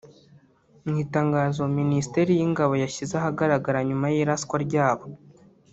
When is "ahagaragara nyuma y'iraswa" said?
3.17-4.55